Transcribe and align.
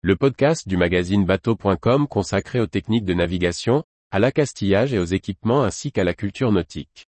le 0.00 0.14
podcast 0.14 0.68
du 0.68 0.76
magazine 0.76 1.24
bateau.com 1.24 2.06
consacré 2.06 2.60
aux 2.60 2.68
techniques 2.68 3.04
de 3.04 3.14
navigation, 3.14 3.82
à 4.12 4.20
l'accastillage 4.20 4.94
et 4.94 4.98
aux 5.00 5.04
équipements 5.04 5.64
ainsi 5.64 5.90
qu'à 5.90 6.04
la 6.04 6.14
culture 6.14 6.52
nautique. 6.52 7.08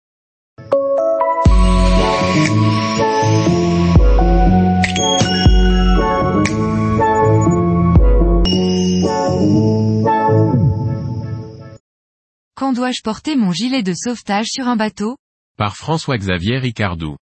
Quand 12.55 12.73
dois-je 12.73 13.01
porter 13.03 13.35
mon 13.35 13.51
gilet 13.51 13.83
de 13.83 13.93
sauvetage 13.93 14.47
sur 14.47 14.67
un 14.67 14.75
bateau? 14.75 15.15
Par 15.57 15.77
François-Xavier 15.77 16.57
Ricardou. 16.57 17.17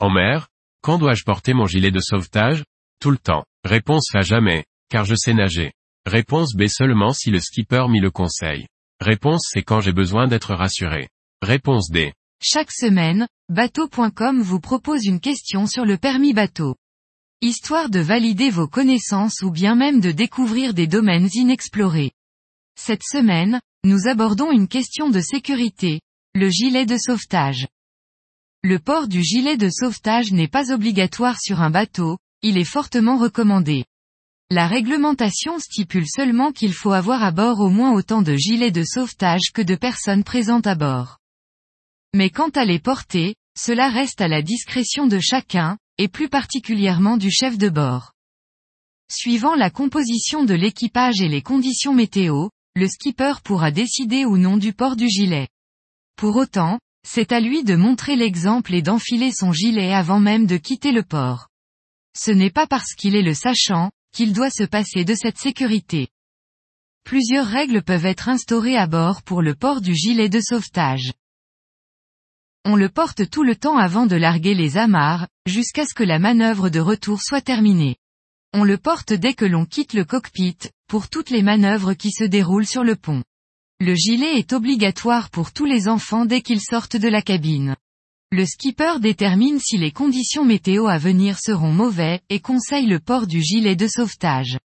En 0.00 0.10
mer, 0.10 0.48
quand 0.82 0.98
dois-je 0.98 1.22
porter 1.22 1.54
mon 1.54 1.66
gilet 1.66 1.92
de 1.92 2.00
sauvetage? 2.00 2.64
Tout 2.98 3.12
le 3.12 3.18
temps. 3.18 3.44
Réponse 3.64 4.14
A 4.14 4.20
jamais, 4.20 4.64
car 4.90 5.06
je 5.06 5.14
sais 5.14 5.32
nager. 5.32 5.72
Réponse 6.04 6.54
B 6.54 6.66
seulement 6.68 7.14
si 7.14 7.30
le 7.30 7.40
skipper 7.40 7.86
m'y 7.88 7.98
le 7.98 8.10
conseille. 8.10 8.66
Réponse 9.00 9.48
C 9.52 9.62
quand 9.62 9.80
j'ai 9.80 9.92
besoin 9.92 10.28
d'être 10.28 10.54
rassuré. 10.54 11.08
Réponse 11.40 11.90
D. 11.90 12.12
Chaque 12.42 12.70
semaine, 12.70 13.26
bateau.com 13.48 14.42
vous 14.42 14.60
propose 14.60 15.06
une 15.06 15.18
question 15.18 15.66
sur 15.66 15.86
le 15.86 15.96
permis 15.96 16.34
bateau. 16.34 16.76
Histoire 17.40 17.88
de 17.88 18.00
valider 18.00 18.50
vos 18.50 18.68
connaissances 18.68 19.40
ou 19.42 19.50
bien 19.50 19.74
même 19.74 20.00
de 20.00 20.10
découvrir 20.10 20.74
des 20.74 20.86
domaines 20.86 21.30
inexplorés. 21.32 22.12
Cette 22.78 23.02
semaine, 23.02 23.60
nous 23.82 24.08
abordons 24.08 24.52
une 24.52 24.68
question 24.68 25.08
de 25.08 25.20
sécurité, 25.20 26.02
le 26.34 26.50
gilet 26.50 26.84
de 26.84 26.98
sauvetage. 26.98 27.66
Le 28.62 28.78
port 28.78 29.08
du 29.08 29.22
gilet 29.22 29.56
de 29.56 29.70
sauvetage 29.70 30.32
n'est 30.32 30.48
pas 30.48 30.70
obligatoire 30.70 31.40
sur 31.40 31.62
un 31.62 31.70
bateau, 31.70 32.18
il 32.44 32.58
est 32.58 32.64
fortement 32.64 33.16
recommandé. 33.16 33.86
La 34.50 34.66
réglementation 34.68 35.58
stipule 35.58 36.06
seulement 36.06 36.52
qu'il 36.52 36.74
faut 36.74 36.92
avoir 36.92 37.24
à 37.24 37.30
bord 37.30 37.60
au 37.60 37.70
moins 37.70 37.92
autant 37.94 38.20
de 38.20 38.36
gilets 38.36 38.70
de 38.70 38.84
sauvetage 38.84 39.50
que 39.54 39.62
de 39.62 39.74
personnes 39.74 40.24
présentes 40.24 40.66
à 40.66 40.74
bord. 40.74 41.16
Mais 42.14 42.28
quant 42.28 42.50
à 42.50 42.66
les 42.66 42.78
porter, 42.78 43.34
cela 43.58 43.88
reste 43.88 44.20
à 44.20 44.28
la 44.28 44.42
discrétion 44.42 45.06
de 45.06 45.18
chacun, 45.20 45.78
et 45.96 46.06
plus 46.06 46.28
particulièrement 46.28 47.16
du 47.16 47.30
chef 47.30 47.56
de 47.56 47.70
bord. 47.70 48.12
Suivant 49.10 49.54
la 49.54 49.70
composition 49.70 50.44
de 50.44 50.54
l'équipage 50.54 51.22
et 51.22 51.28
les 51.28 51.42
conditions 51.42 51.94
météo, 51.94 52.48
le 52.76 52.88
skipper 52.88 53.40
pourra 53.42 53.70
décider 53.70 54.26
ou 54.26 54.36
non 54.36 54.58
du 54.58 54.74
port 54.74 54.96
du 54.96 55.08
gilet. 55.08 55.48
Pour 56.16 56.36
autant, 56.36 56.78
c'est 57.06 57.32
à 57.32 57.40
lui 57.40 57.64
de 57.64 57.74
montrer 57.74 58.16
l'exemple 58.16 58.74
et 58.74 58.82
d'enfiler 58.82 59.32
son 59.32 59.52
gilet 59.52 59.94
avant 59.94 60.20
même 60.20 60.46
de 60.46 60.58
quitter 60.58 60.92
le 60.92 61.02
port. 61.02 61.48
Ce 62.16 62.30
n'est 62.30 62.50
pas 62.50 62.66
parce 62.66 62.94
qu'il 62.94 63.16
est 63.16 63.22
le 63.22 63.34
sachant, 63.34 63.90
qu'il 64.12 64.32
doit 64.32 64.50
se 64.50 64.64
passer 64.64 65.04
de 65.04 65.14
cette 65.14 65.38
sécurité. 65.38 66.08
Plusieurs 67.04 67.46
règles 67.46 67.82
peuvent 67.82 68.06
être 68.06 68.28
instaurées 68.28 68.76
à 68.76 68.86
bord 68.86 69.22
pour 69.22 69.42
le 69.42 69.54
port 69.54 69.80
du 69.80 69.94
gilet 69.94 70.28
de 70.28 70.40
sauvetage. 70.40 71.12
On 72.64 72.76
le 72.76 72.88
porte 72.88 73.28
tout 73.28 73.42
le 73.42 73.56
temps 73.56 73.76
avant 73.76 74.06
de 74.06 74.16
larguer 74.16 74.54
les 74.54 74.78
amarres, 74.78 75.28
jusqu'à 75.44 75.84
ce 75.84 75.92
que 75.92 76.02
la 76.02 76.18
manœuvre 76.18 76.70
de 76.70 76.80
retour 76.80 77.20
soit 77.20 77.42
terminée. 77.42 77.96
On 78.54 78.64
le 78.64 78.78
porte 78.78 79.12
dès 79.12 79.34
que 79.34 79.44
l'on 79.44 79.66
quitte 79.66 79.92
le 79.92 80.04
cockpit, 80.04 80.56
pour 80.88 81.10
toutes 81.10 81.30
les 81.30 81.42
manœuvres 81.42 81.92
qui 81.92 82.10
se 82.10 82.24
déroulent 82.24 82.66
sur 82.66 82.84
le 82.84 82.96
pont. 82.96 83.22
Le 83.80 83.94
gilet 83.94 84.38
est 84.38 84.52
obligatoire 84.52 85.28
pour 85.28 85.52
tous 85.52 85.66
les 85.66 85.88
enfants 85.88 86.24
dès 86.24 86.40
qu'ils 86.40 86.62
sortent 86.62 86.96
de 86.96 87.08
la 87.08 87.20
cabine. 87.20 87.76
Le 88.36 88.46
skipper 88.46 88.98
détermine 88.98 89.60
si 89.60 89.76
les 89.78 89.92
conditions 89.92 90.44
météo 90.44 90.88
à 90.88 90.98
venir 90.98 91.38
seront 91.38 91.70
mauvais, 91.70 92.20
et 92.30 92.40
conseille 92.40 92.86
le 92.86 92.98
port 92.98 93.28
du 93.28 93.40
gilet 93.40 93.76
de 93.76 93.86
sauvetage. 93.86 94.58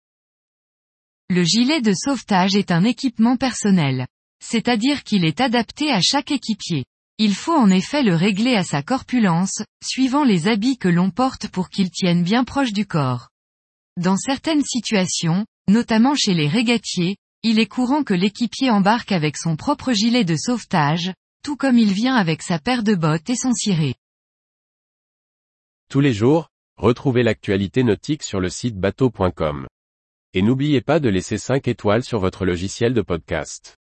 Le 1.29 1.45
gilet 1.45 1.83
de 1.83 1.93
sauvetage 1.93 2.57
est 2.57 2.71
un 2.71 2.83
équipement 2.85 3.37
personnel. 3.37 4.07
C'est-à-dire 4.43 5.05
qu'il 5.05 5.27
est 5.27 5.43
adapté 5.43 5.93
à 5.93 6.01
chaque 6.01 6.31
équipier. 6.31 6.87
Il 7.19 7.35
faut 7.35 7.53
en 7.53 7.69
effet 7.69 8.03
le 8.03 8.15
régler 8.15 8.55
à 8.55 8.65
sa 8.65 8.83
corpulence, 8.83 9.63
suivant 9.85 10.25
les 10.25 10.49
habits 10.49 10.79
que 10.79 10.89
l'on 10.89 11.11
porte 11.11 11.49
pour 11.49 11.69
qu'il 11.69 11.91
tienne 11.91 12.23
bien 12.23 12.45
proche 12.45 12.73
du 12.73 12.87
corps. 12.87 13.29
Dans 13.99 14.17
certaines 14.17 14.65
situations, 14.65 15.45
notamment 15.69 16.15
chez 16.15 16.33
les 16.33 16.49
régatiers, 16.49 17.19
il 17.43 17.59
est 17.59 17.67
courant 17.67 18.03
que 18.03 18.15
l'équipier 18.15 18.71
embarque 18.71 19.13
avec 19.13 19.37
son 19.37 19.57
propre 19.57 19.93
gilet 19.93 20.25
de 20.25 20.37
sauvetage, 20.37 21.13
tout 21.43 21.57
comme 21.57 21.79
il 21.79 21.93
vient 21.93 22.17
avec 22.17 22.43
sa 22.43 22.59
paire 22.59 22.83
de 22.83 22.95
bottes 22.95 23.31
et 23.31 23.37
son 23.37 23.55
ciré. 23.55 23.95
Tous 25.89 26.01
les 26.01 26.13
jours, 26.13 26.51
retrouvez 26.77 27.23
l'actualité 27.23 27.83
nautique 27.85 28.23
sur 28.23 28.41
le 28.41 28.51
site 28.51 28.77
bateau.com. 28.77 29.67
Et 30.35 30.43
n'oubliez 30.43 30.83
pas 30.83 31.01
de 31.01 31.09
laisser 31.09 31.39
5 31.39 31.67
étoiles 31.69 32.05
sur 32.05 32.19
votre 32.19 32.45
logiciel 32.45 32.93
de 32.93 33.01
podcast. 33.01 33.78